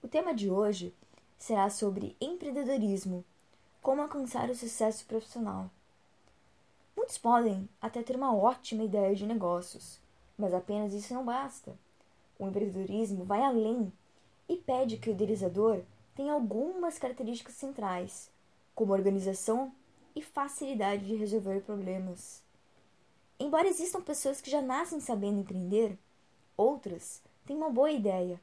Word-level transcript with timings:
O 0.00 0.06
tema 0.06 0.32
de 0.32 0.48
hoje 0.48 0.94
será 1.36 1.68
sobre 1.68 2.16
empreendedorismo, 2.20 3.24
como 3.82 4.00
alcançar 4.00 4.48
o 4.48 4.54
sucesso 4.54 5.04
profissional. 5.04 5.68
Muitos 6.96 7.18
podem 7.18 7.68
até 7.80 8.00
ter 8.04 8.14
uma 8.14 8.34
ótima 8.34 8.84
ideia 8.84 9.12
de 9.14 9.26
negócios, 9.26 9.98
mas 10.38 10.54
apenas 10.54 10.92
isso 10.92 11.12
não 11.12 11.24
basta. 11.24 11.76
O 12.38 12.46
empreendedorismo 12.46 13.24
vai 13.24 13.42
além 13.42 13.92
e 14.48 14.56
pede 14.56 14.98
que 14.98 15.10
o 15.10 15.12
idealizador 15.12 15.82
tenha 16.14 16.32
algumas 16.32 16.96
características 16.96 17.56
centrais, 17.56 18.30
como 18.76 18.92
organização 18.92 19.72
e 20.14 20.22
facilidade 20.22 21.06
de 21.06 21.16
resolver 21.16 21.62
problemas. 21.62 22.40
Embora 23.38 23.66
existam 23.66 24.00
pessoas 24.00 24.40
que 24.40 24.50
já 24.50 24.62
nascem 24.62 25.00
sabendo 25.00 25.40
empreender, 25.40 25.98
outras 26.56 27.20
têm 27.44 27.56
uma 27.56 27.70
boa 27.70 27.90
ideia, 27.90 28.40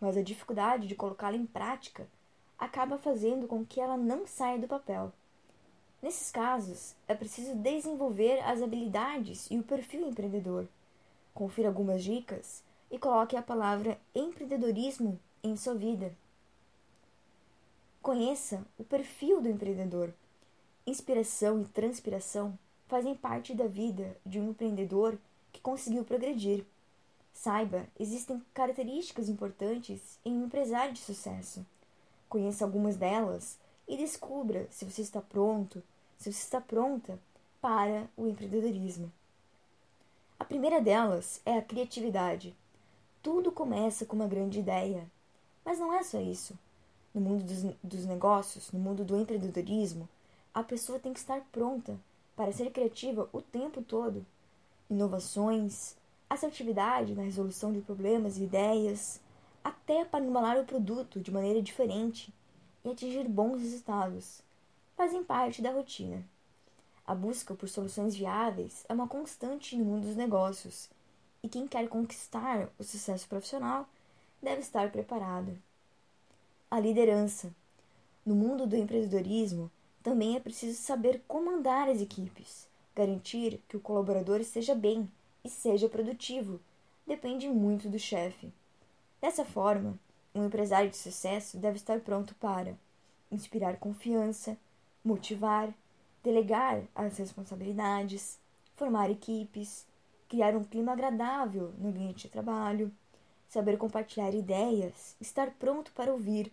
mas 0.00 0.16
a 0.16 0.22
dificuldade 0.22 0.86
de 0.86 0.94
colocá-la 0.94 1.36
em 1.36 1.46
prática 1.46 2.06
acaba 2.58 2.98
fazendo 2.98 3.46
com 3.46 3.64
que 3.64 3.80
ela 3.80 3.96
não 3.96 4.26
saia 4.26 4.58
do 4.58 4.66
papel. 4.66 5.12
Nesses 6.00 6.30
casos, 6.30 6.94
é 7.08 7.14
preciso 7.14 7.56
desenvolver 7.56 8.40
as 8.40 8.62
habilidades 8.62 9.48
e 9.50 9.58
o 9.58 9.62
perfil 9.62 10.08
empreendedor. 10.08 10.68
Confira 11.34 11.68
algumas 11.68 12.02
dicas 12.02 12.62
e 12.90 12.98
coloque 12.98 13.36
a 13.36 13.42
palavra 13.42 13.98
empreendedorismo 14.14 15.18
em 15.42 15.56
sua 15.56 15.74
vida. 15.74 16.14
Conheça 18.00 18.64
o 18.78 18.84
perfil 18.84 19.40
do 19.40 19.48
empreendedor. 19.48 20.14
Inspiração 20.86 21.60
e 21.60 21.64
transpiração 21.66 22.58
fazem 22.86 23.14
parte 23.14 23.54
da 23.54 23.66
vida 23.66 24.16
de 24.24 24.40
um 24.40 24.50
empreendedor 24.50 25.18
que 25.52 25.60
conseguiu 25.60 26.04
progredir. 26.04 26.64
Saiba, 27.40 27.86
existem 28.00 28.42
características 28.52 29.28
importantes 29.28 30.18
em 30.24 30.32
um 30.32 30.46
empresário 30.46 30.92
de 30.92 30.98
sucesso. 30.98 31.64
Conheça 32.28 32.64
algumas 32.64 32.96
delas 32.96 33.56
e 33.86 33.96
descubra 33.96 34.66
se 34.72 34.84
você 34.84 35.02
está 35.02 35.20
pronto, 35.20 35.80
se 36.18 36.32
você 36.32 36.40
está 36.40 36.60
pronta 36.60 37.16
para 37.60 38.08
o 38.16 38.26
empreendedorismo. 38.26 39.12
A 40.36 40.44
primeira 40.44 40.80
delas 40.80 41.40
é 41.46 41.56
a 41.56 41.62
criatividade. 41.62 42.56
Tudo 43.22 43.52
começa 43.52 44.04
com 44.04 44.16
uma 44.16 44.26
grande 44.26 44.58
ideia. 44.58 45.08
Mas 45.64 45.78
não 45.78 45.94
é 45.94 46.02
só 46.02 46.20
isso. 46.20 46.58
No 47.14 47.20
mundo 47.20 47.44
dos, 47.44 47.62
dos 47.84 48.04
negócios, 48.04 48.72
no 48.72 48.80
mundo 48.80 49.04
do 49.04 49.16
empreendedorismo, 49.16 50.08
a 50.52 50.64
pessoa 50.64 50.98
tem 50.98 51.12
que 51.12 51.20
estar 51.20 51.40
pronta 51.52 51.96
para 52.34 52.52
ser 52.52 52.72
criativa 52.72 53.28
o 53.32 53.40
tempo 53.40 53.80
todo. 53.80 54.26
Inovações, 54.90 55.96
assertividade 56.28 57.14
na 57.14 57.22
resolução 57.22 57.72
de 57.72 57.80
problemas 57.80 58.36
e 58.36 58.44
ideias, 58.44 59.20
até 59.64 60.04
para 60.04 60.24
embalar 60.24 60.58
o 60.58 60.64
produto 60.64 61.20
de 61.20 61.30
maneira 61.30 61.62
diferente 61.62 62.32
e 62.84 62.90
atingir 62.90 63.28
bons 63.28 63.60
resultados, 63.60 64.40
fazem 64.96 65.24
parte 65.24 65.62
da 65.62 65.70
rotina. 65.70 66.24
A 67.06 67.14
busca 67.14 67.54
por 67.54 67.68
soluções 67.68 68.14
viáveis 68.14 68.84
é 68.88 68.92
uma 68.92 69.08
constante 69.08 69.76
no 69.76 69.84
mundo 69.84 70.06
dos 70.06 70.16
negócios, 70.16 70.90
e 71.42 71.48
quem 71.48 71.66
quer 71.66 71.88
conquistar 71.88 72.68
o 72.78 72.84
sucesso 72.84 73.26
profissional 73.28 73.88
deve 74.42 74.60
estar 74.60 74.90
preparado. 74.90 75.56
A 76.70 76.78
liderança. 76.78 77.50
No 78.26 78.34
mundo 78.34 78.66
do 78.66 78.76
empreendedorismo, 78.76 79.70
também 80.02 80.36
é 80.36 80.40
preciso 80.40 80.78
saber 80.82 81.22
comandar 81.26 81.88
as 81.88 82.00
equipes, 82.00 82.68
garantir 82.94 83.60
que 83.68 83.76
o 83.76 83.80
colaborador 83.80 84.40
esteja 84.40 84.74
bem 84.74 85.10
e 85.44 85.48
seja 85.48 85.88
produtivo. 85.88 86.60
Depende 87.06 87.48
muito 87.48 87.88
do 87.88 87.98
chefe. 87.98 88.52
Dessa 89.20 89.44
forma, 89.44 89.98
um 90.34 90.44
empresário 90.44 90.90
de 90.90 90.96
sucesso 90.96 91.56
deve 91.56 91.76
estar 91.76 92.00
pronto 92.00 92.34
para 92.36 92.76
inspirar 93.30 93.76
confiança, 93.78 94.56
motivar, 95.04 95.72
delegar 96.22 96.82
as 96.94 97.18
responsabilidades, 97.18 98.38
formar 98.76 99.10
equipes, 99.10 99.86
criar 100.28 100.54
um 100.54 100.64
clima 100.64 100.92
agradável 100.92 101.72
no 101.78 101.88
ambiente 101.88 102.26
de 102.26 102.28
trabalho, 102.28 102.92
saber 103.48 103.78
compartilhar 103.78 104.34
ideias, 104.34 105.16
estar 105.20 105.50
pronto 105.52 105.90
para 105.92 106.12
ouvir, 106.12 106.52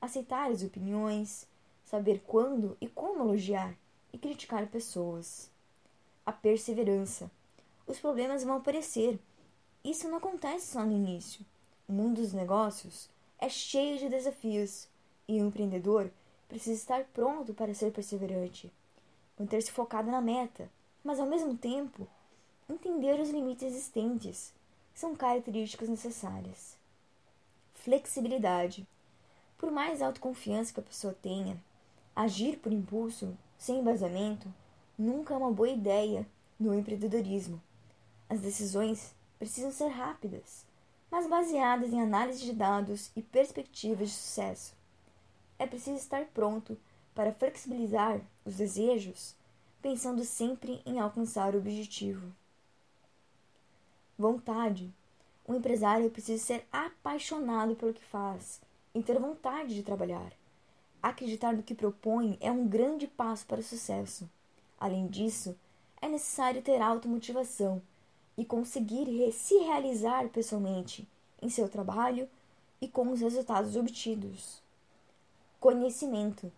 aceitar 0.00 0.50
as 0.50 0.62
opiniões, 0.62 1.46
saber 1.84 2.22
quando 2.26 2.76
e 2.80 2.86
como 2.86 3.22
elogiar 3.22 3.74
e 4.12 4.18
criticar 4.18 4.66
pessoas. 4.66 5.50
A 6.26 6.32
perseverança. 6.32 7.30
Os 7.86 7.98
problemas 7.98 8.44
vão 8.44 8.56
aparecer. 8.56 9.18
Isso 9.84 10.08
não 10.08 10.18
acontece 10.18 10.72
só 10.72 10.84
no 10.84 10.92
início. 10.92 11.44
O 11.88 11.92
mundo 11.92 12.20
dos 12.20 12.32
negócios 12.32 13.08
é 13.38 13.48
cheio 13.48 13.98
de 13.98 14.08
desafios 14.08 14.88
e 15.28 15.40
o 15.40 15.46
empreendedor 15.46 16.10
precisa 16.48 16.80
estar 16.80 17.04
pronto 17.12 17.52
para 17.52 17.74
ser 17.74 17.92
perseverante, 17.92 18.72
manter-se 19.38 19.70
focado 19.72 20.10
na 20.10 20.20
meta, 20.20 20.70
mas 21.02 21.18
ao 21.18 21.26
mesmo 21.26 21.56
tempo 21.56 22.06
entender 22.68 23.20
os 23.20 23.30
limites 23.30 23.64
existentes 23.64 24.52
são 24.94 25.14
características 25.14 25.88
necessárias. 25.88 26.76
Flexibilidade. 27.74 28.86
Por 29.58 29.70
mais 29.70 30.00
autoconfiança 30.00 30.72
que 30.72 30.80
a 30.80 30.84
pessoa 30.84 31.14
tenha, 31.20 31.60
Agir 32.16 32.58
por 32.58 32.72
impulso, 32.72 33.36
sem 33.58 33.80
embasamento, 33.80 34.46
nunca 34.96 35.34
é 35.34 35.36
uma 35.36 35.50
boa 35.50 35.68
ideia 35.68 36.24
no 36.60 36.72
empreendedorismo. 36.72 37.60
As 38.28 38.40
decisões 38.40 39.14
precisam 39.38 39.70
ser 39.70 39.88
rápidas, 39.88 40.64
mas 41.10 41.28
baseadas 41.28 41.92
em 41.92 42.00
análise 42.00 42.42
de 42.42 42.52
dados 42.52 43.10
e 43.14 43.22
perspectivas 43.22 44.08
de 44.08 44.14
sucesso. 44.14 44.74
É 45.58 45.66
preciso 45.66 45.96
estar 45.96 46.24
pronto 46.26 46.76
para 47.14 47.32
flexibilizar 47.32 48.20
os 48.44 48.56
desejos, 48.56 49.36
pensando 49.80 50.24
sempre 50.24 50.82
em 50.84 50.98
alcançar 50.98 51.54
o 51.54 51.58
objetivo. 51.58 52.32
Vontade. 54.18 54.92
Um 55.46 55.54
empresário 55.54 56.10
precisa 56.10 56.42
ser 56.42 56.66
apaixonado 56.72 57.76
pelo 57.76 57.92
que 57.92 58.02
faz 58.02 58.60
e 58.94 59.02
ter 59.02 59.18
vontade 59.18 59.74
de 59.74 59.82
trabalhar. 59.82 60.32
Acreditar 61.02 61.52
no 61.52 61.62
que 61.62 61.74
propõe 61.74 62.38
é 62.40 62.50
um 62.50 62.66
grande 62.66 63.06
passo 63.06 63.44
para 63.44 63.60
o 63.60 63.62
sucesso. 63.62 64.28
Além 64.80 65.06
disso, 65.06 65.54
é 66.00 66.08
necessário 66.08 66.62
ter 66.62 66.80
automotivação 66.80 67.82
e 68.36 68.44
conseguir 68.44 69.32
se 69.32 69.56
realizar 69.58 70.28
pessoalmente 70.28 71.08
em 71.40 71.48
seu 71.48 71.68
trabalho 71.68 72.28
e 72.80 72.88
com 72.88 73.10
os 73.10 73.20
resultados 73.20 73.76
obtidos. 73.76 74.62
Conhecimento. 75.60 76.52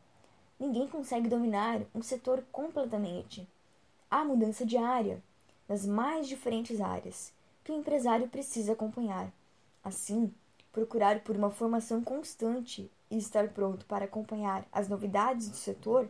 Ninguém 0.59 0.89
consegue 0.89 1.29
dominar 1.29 1.83
um 1.95 2.03
setor 2.03 2.43
completamente. 2.51 3.47
Há 4.11 4.25
mudança 4.25 4.65
diária 4.65 5.23
nas 5.69 5.85
mais 5.85 6.27
diferentes 6.29 6.81
áreas 6.81 7.33
que 7.63 7.73
o 7.73 7.77
empresário 7.77 8.29
precisa 8.29 8.73
acompanhar. 8.73 9.31
Assim, 9.85 10.33
procurar 10.73 11.21
por 11.21 11.37
uma 11.37 11.51
formação 11.51 12.03
constante 12.03 12.91
e 13.11 13.19
estar 13.19 13.49
pronto 13.49 13.85
para 13.87 14.05
acompanhar 14.05 14.67
as 14.73 14.89
novidades 14.89 15.49
do 15.49 15.57
setor 15.57 16.09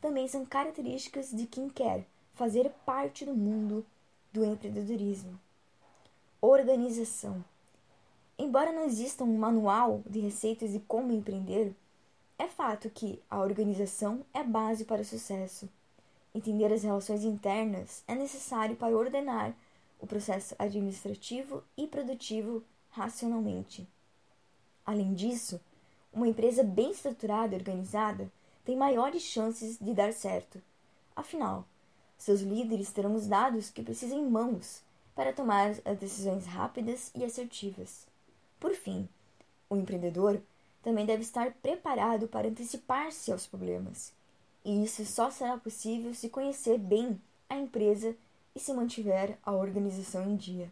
também 0.00 0.28
são 0.28 0.44
características 0.44 1.30
de 1.30 1.46
quem 1.46 1.68
quer 1.68 2.06
fazer 2.34 2.70
parte 2.84 3.24
do 3.24 3.34
mundo 3.34 3.84
do 4.34 4.44
empreendedorismo. 4.44 5.38
Organização. 6.40 7.44
Embora 8.36 8.72
não 8.72 8.84
exista 8.84 9.22
um 9.22 9.38
manual 9.38 10.02
de 10.10 10.18
receitas 10.18 10.72
de 10.72 10.80
como 10.80 11.12
empreender, 11.12 11.72
é 12.36 12.48
fato 12.48 12.90
que 12.90 13.22
a 13.30 13.38
organização 13.38 14.26
é 14.34 14.40
a 14.40 14.44
base 14.44 14.84
para 14.84 15.02
o 15.02 15.04
sucesso. 15.04 15.68
Entender 16.34 16.72
as 16.72 16.82
relações 16.82 17.22
internas 17.22 18.02
é 18.08 18.16
necessário 18.16 18.74
para 18.74 18.96
ordenar 18.96 19.54
o 20.00 20.06
processo 20.06 20.56
administrativo 20.58 21.62
e 21.76 21.86
produtivo 21.86 22.60
racionalmente. 22.90 23.86
Além 24.84 25.14
disso, 25.14 25.60
uma 26.12 26.26
empresa 26.26 26.64
bem 26.64 26.90
estruturada 26.90 27.54
e 27.54 27.58
organizada 27.58 28.28
tem 28.64 28.76
maiores 28.76 29.22
chances 29.22 29.78
de 29.78 29.94
dar 29.94 30.12
certo. 30.12 30.60
Afinal, 31.14 31.64
seus 32.16 32.40
líderes 32.40 32.90
terão 32.90 33.14
os 33.14 33.26
dados 33.26 33.70
que 33.70 33.82
precisam 33.82 34.18
em 34.18 34.28
mãos 34.28 34.82
para 35.14 35.32
tomar 35.32 35.70
as 35.84 35.98
decisões 35.98 36.46
rápidas 36.46 37.10
e 37.14 37.24
assertivas. 37.24 38.06
Por 38.58 38.74
fim, 38.74 39.08
o 39.68 39.76
empreendedor 39.76 40.40
também 40.82 41.06
deve 41.06 41.22
estar 41.22 41.52
preparado 41.62 42.28
para 42.28 42.48
antecipar-se 42.48 43.32
aos 43.32 43.46
problemas. 43.46 44.12
E 44.64 44.84
isso 44.84 45.04
só 45.04 45.30
será 45.30 45.56
possível 45.56 46.14
se 46.14 46.28
conhecer 46.28 46.78
bem 46.78 47.20
a 47.48 47.56
empresa 47.56 48.16
e 48.54 48.60
se 48.60 48.72
mantiver 48.72 49.38
a 49.42 49.52
organização 49.52 50.24
em 50.24 50.36
dia. 50.36 50.70